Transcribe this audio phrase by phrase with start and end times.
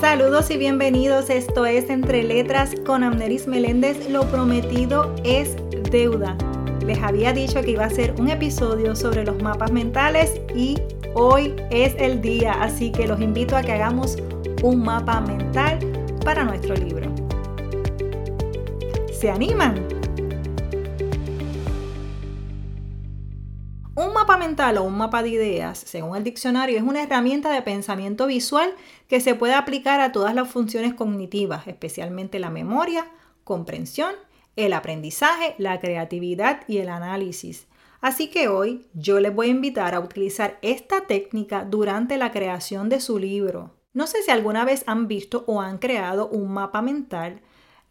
[0.00, 1.28] Saludos y bienvenidos.
[1.28, 4.08] Esto es Entre Letras con Amneris Meléndez.
[4.08, 5.56] Lo prometido es
[5.90, 6.38] deuda.
[6.86, 10.78] Les había dicho que iba a ser un episodio sobre los mapas mentales y
[11.12, 14.16] hoy es el día, así que los invito a que hagamos
[14.62, 15.78] un mapa mental
[16.24, 17.14] para nuestro libro.
[19.12, 19.86] ¿Se animan?
[23.96, 27.60] Un mapa mental o un mapa de ideas, según el diccionario, es una herramienta de
[27.60, 28.72] pensamiento visual
[29.10, 33.10] que se puede aplicar a todas las funciones cognitivas, especialmente la memoria,
[33.44, 34.14] comprensión,
[34.56, 37.66] el aprendizaje, la creatividad y el análisis.
[38.00, 42.88] Así que hoy yo les voy a invitar a utilizar esta técnica durante la creación
[42.88, 43.74] de su libro.
[43.92, 47.42] No sé si alguna vez han visto o han creado un mapa mental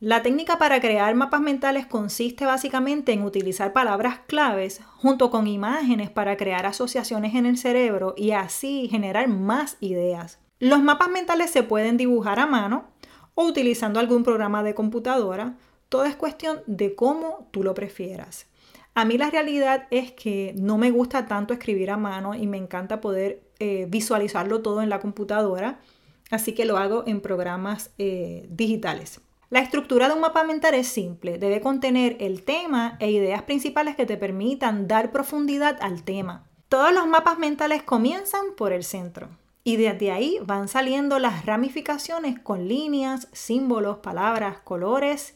[0.01, 6.09] la técnica para crear mapas mentales consiste básicamente en utilizar palabras claves junto con imágenes
[6.09, 10.39] para crear asociaciones en el cerebro y así generar más ideas.
[10.59, 12.89] Los mapas mentales se pueden dibujar a mano
[13.33, 15.55] o utilizando algún programa de computadora.
[15.87, 18.47] Todo es cuestión de cómo tú lo prefieras.
[18.93, 22.57] A mí la realidad es que no me gusta tanto escribir a mano y me
[22.57, 25.79] encanta poder eh, visualizarlo todo en la computadora,
[26.29, 29.21] así que lo hago en programas eh, digitales.
[29.49, 33.95] La estructura de un mapa mental es simple, debe contener el tema e ideas principales
[33.95, 36.49] que te permitan dar profundidad al tema.
[36.67, 39.29] Todos los mapas mentales comienzan por el centro
[39.63, 45.35] y desde ahí van saliendo las ramificaciones con líneas, símbolos, palabras, colores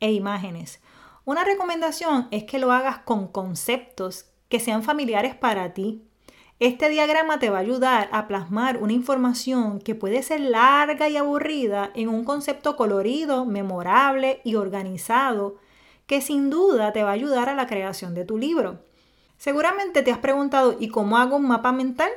[0.00, 0.80] e imágenes.
[1.24, 6.04] Una recomendación es que lo hagas con conceptos que sean familiares para ti.
[6.58, 11.16] Este diagrama te va a ayudar a plasmar una información que puede ser larga y
[11.16, 15.56] aburrida en un concepto colorido, memorable y organizado
[16.06, 18.80] que sin duda te va a ayudar a la creación de tu libro.
[19.38, 22.10] Seguramente te has preguntado, ¿y cómo hago un mapa mental?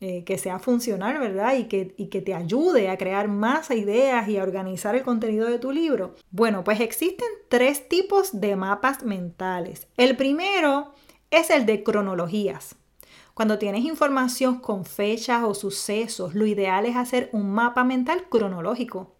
[0.00, 1.56] Eh, que sea funcional, ¿verdad?
[1.56, 5.48] Y que, y que te ayude a crear más ideas y a organizar el contenido
[5.48, 6.14] de tu libro.
[6.30, 9.88] Bueno, pues existen tres tipos de mapas mentales.
[9.96, 10.94] El primero
[11.32, 12.76] es el de cronologías.
[13.34, 19.16] Cuando tienes información con fechas o sucesos, lo ideal es hacer un mapa mental cronológico.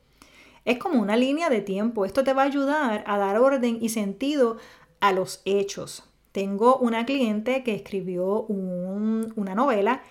[0.65, 2.05] Es como una línea de tiempo.
[2.05, 4.59] Esto te va a ayudar a dar orden y sentido
[5.01, 6.05] a los hechos.
[6.31, 10.03] Tengo una cliente que escribió una novela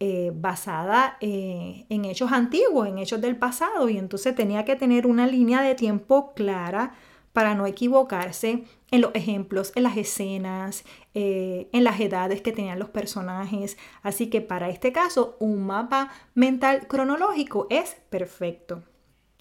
[0.00, 5.06] eh, basada eh, en hechos antiguos, en hechos del pasado, y entonces tenía que tener
[5.06, 6.94] una línea de tiempo clara
[7.32, 10.84] para no equivocarse en los ejemplos, en las escenas,
[11.14, 13.76] eh, en las edades que tenían los personajes.
[14.02, 18.82] Así que para este caso, un mapa mental cronológico es perfecto.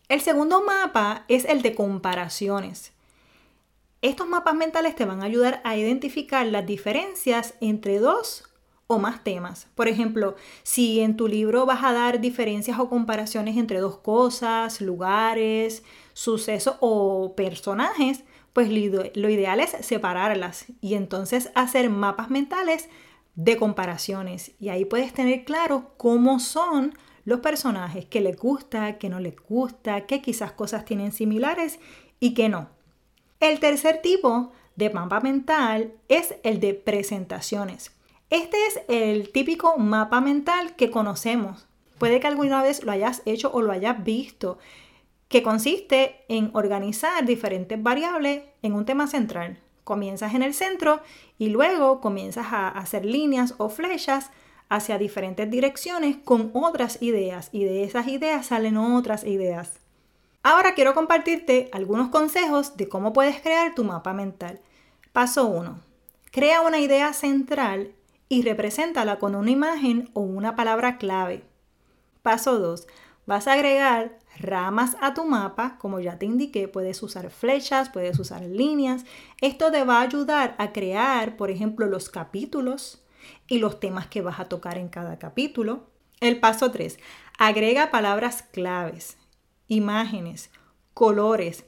[0.08, 2.94] El segundo mapa es el de comparaciones.
[4.02, 8.53] Estos mapas mentales te van a ayudar a identificar las diferencias entre dos
[9.00, 9.68] más temas.
[9.76, 14.81] Por ejemplo, si en tu libro vas a dar diferencias o comparaciones entre dos cosas,
[14.81, 15.84] lugares,
[16.14, 18.24] sucesos o personajes,
[18.54, 22.90] pues lo ideal es separarlas y entonces hacer mapas mentales
[23.36, 24.52] de comparaciones.
[24.59, 26.94] Y ahí puedes tener claro cómo son
[27.25, 31.80] los personajes, qué les gusta, qué no les gusta, qué quizás cosas tienen similares
[32.20, 32.70] y qué no.
[33.40, 37.92] El tercer tipo de mapa mental es el de presentaciones.
[38.33, 41.67] Este es el típico mapa mental que conocemos.
[41.99, 44.57] Puede que alguna vez lo hayas hecho o lo hayas visto
[45.27, 49.59] que consiste en organizar diferentes variables en un tema central.
[49.83, 50.99] Comienzas en el centro
[51.38, 54.31] y luego comienzas a hacer líneas o flechas
[54.67, 59.79] hacia diferentes direcciones con otras ideas y de esas ideas salen otras ideas.
[60.41, 64.59] Ahora quiero compartirte algunos consejos de cómo puedes crear tu mapa mental.
[65.11, 65.79] Paso 1.
[66.31, 67.94] Crea una idea central
[68.33, 71.44] y represéntala con una imagen o una palabra clave.
[72.23, 72.88] Paso 2.
[73.27, 78.17] Vas a agregar ramas a tu mapa, como ya te indiqué, puedes usar flechas, puedes
[78.17, 79.05] usar líneas.
[79.39, 83.03] Esto te va a ayudar a crear, por ejemplo, los capítulos
[83.47, 85.91] y los temas que vas a tocar en cada capítulo.
[86.19, 86.97] El paso 3.
[87.38, 89.15] Agrega palabras claves,
[89.68, 90.50] imágenes,
[90.95, 91.65] colores.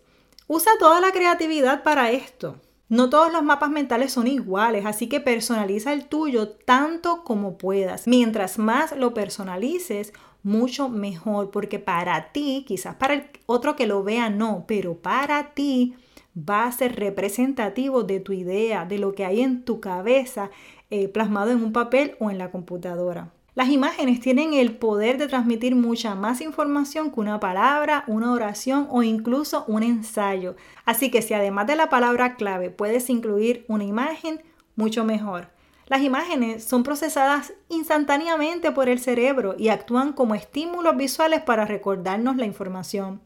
[0.47, 2.59] Usa toda la creatividad para esto.
[2.87, 8.07] No todos los mapas mentales son iguales, así que personaliza el tuyo tanto como puedas.
[8.07, 14.03] Mientras más lo personalices, mucho mejor, porque para ti, quizás para el otro que lo
[14.03, 15.95] vea no, pero para ti
[16.37, 20.51] va a ser representativo de tu idea, de lo que hay en tu cabeza
[20.91, 23.31] eh, plasmado en un papel o en la computadora.
[23.56, 28.86] Las imágenes tienen el poder de transmitir mucha más información que una palabra, una oración
[28.92, 30.57] o incluso un ensayo.
[30.84, 34.44] Así que si además de la palabra clave puedes incluir una imagen,
[34.75, 35.48] mucho mejor.
[35.88, 42.36] Las imágenes son procesadas instantáneamente por el cerebro y actúan como estímulos visuales para recordarnos
[42.36, 43.22] la información.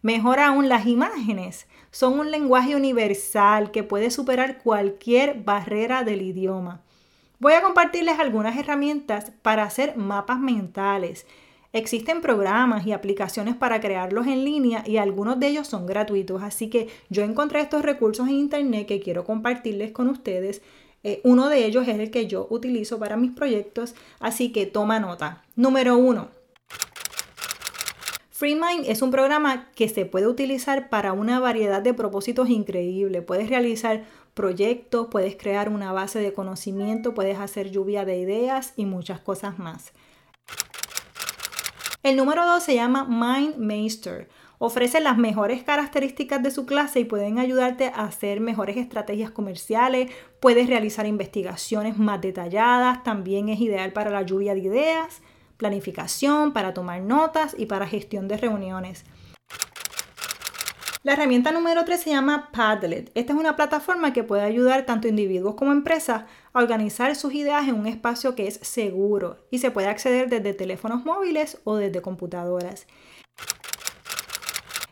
[0.00, 6.80] Mejor aún, las imágenes son un lenguaje universal que puede superar cualquier barrera del idioma.
[7.40, 11.26] Voy a compartirles algunas herramientas para hacer mapas mentales.
[11.72, 16.70] Existen programas y aplicaciones para crearlos en línea y algunos de ellos son gratuitos, así
[16.70, 20.62] que yo encontré estos recursos en internet que quiero compartirles con ustedes.
[21.02, 25.00] Eh, uno de ellos es el que yo utilizo para mis proyectos, así que toma
[25.00, 25.42] nota.
[25.56, 26.28] Número uno,
[28.30, 33.22] FreeMind es un programa que se puede utilizar para una variedad de propósitos increíbles.
[33.24, 34.04] Puedes realizar
[34.34, 39.58] proyectos, puedes crear una base de conocimiento, puedes hacer lluvia de ideas y muchas cosas
[39.58, 39.92] más.
[42.02, 44.28] El número 2 se llama MindMeister.
[44.58, 50.10] Ofrece las mejores características de su clase y pueden ayudarte a hacer mejores estrategias comerciales,
[50.40, 55.22] puedes realizar investigaciones más detalladas, también es ideal para la lluvia de ideas
[55.56, 59.04] planificación, para tomar notas y para gestión de reuniones.
[61.04, 63.10] La herramienta número 3 se llama Padlet.
[63.14, 66.22] Esta es una plataforma que puede ayudar tanto individuos como empresas
[66.54, 70.54] a organizar sus ideas en un espacio que es seguro y se puede acceder desde
[70.54, 72.86] teléfonos móviles o desde computadoras.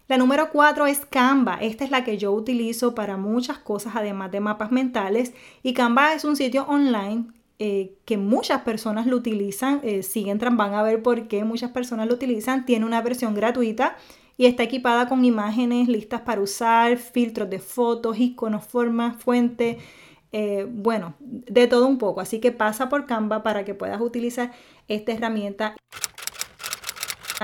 [0.06, 1.56] La número 4 es Canva.
[1.62, 5.32] Esta es la que yo utilizo para muchas cosas además de mapas mentales
[5.62, 9.80] y Canva es un sitio online eh, que muchas personas lo utilizan.
[9.82, 12.66] Eh, si entran van a ver por qué muchas personas lo utilizan.
[12.66, 13.96] Tiene una versión gratuita
[14.36, 19.76] y está equipada con imágenes listas para usar, filtros de fotos, iconos, formas, fuentes.
[20.32, 22.20] Eh, bueno, de todo un poco.
[22.20, 24.52] Así que pasa por Canva para que puedas utilizar
[24.88, 25.76] esta herramienta.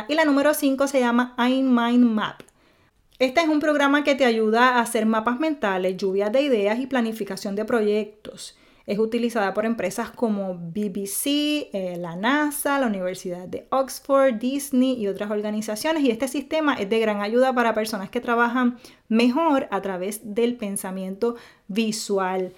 [0.09, 2.41] Y la número 5 se llama iMindMap.
[3.19, 6.87] Este es un programa que te ayuda a hacer mapas mentales, lluvias de ideas y
[6.87, 8.57] planificación de proyectos.
[8.89, 15.09] Es utilizada por empresas como BBC, eh, la NASA, la Universidad de Oxford, Disney y
[15.09, 16.03] otras organizaciones.
[16.05, 20.57] Y este sistema es de gran ayuda para personas que trabajan mejor a través del
[20.57, 21.37] pensamiento
[21.67, 22.55] visual.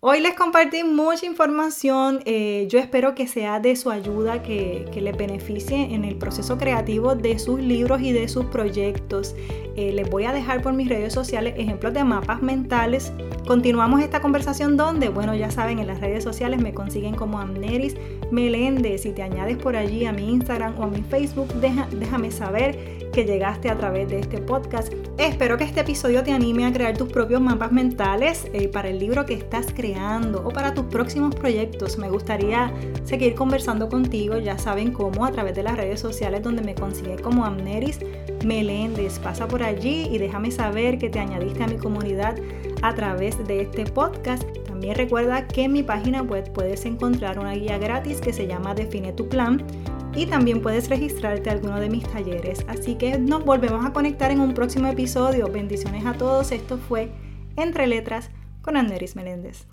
[0.00, 5.16] Hoy les compartí mucha información, eh, yo espero que sea de su ayuda, que, les
[5.16, 9.34] beneficie en el proceso creativo de sus libros y de sus proyectos.
[9.74, 13.12] Eh, les voy a dejar por mis redes sociales ejemplos de mapas mentales.
[13.48, 17.96] Continuamos esta conversación donde, bueno, ya saben, en las redes sociales me consiguen como Amneris
[18.30, 19.02] Meléndez.
[19.02, 23.24] Si te añades por allí a mi Instagram o a mi Facebook, déjame saber que
[23.24, 24.92] llegaste a través de este podcast.
[25.18, 29.00] Espero que este episodio te anime a crear tus propios mapas mentales eh, para el
[29.00, 31.98] libro que estás creando o para tus próximos proyectos.
[31.98, 32.72] Me gustaría
[33.02, 37.16] seguir conversando contigo, ya saben cómo, a través de las redes sociales donde me consigue
[37.16, 37.98] como Amneris
[38.44, 39.18] Meléndez.
[39.18, 42.36] Pasa por allí y déjame saber que te añadiste a mi comunidad
[42.82, 44.44] a través de este podcast.
[44.78, 48.76] También recuerda que en mi página web puedes encontrar una guía gratis que se llama
[48.76, 49.64] Define tu plan
[50.14, 52.64] y también puedes registrarte a alguno de mis talleres.
[52.68, 55.50] Así que nos volvemos a conectar en un próximo episodio.
[55.50, 56.52] Bendiciones a todos.
[56.52, 57.10] Esto fue
[57.56, 58.30] Entre Letras
[58.62, 59.66] con Anderis Meléndez.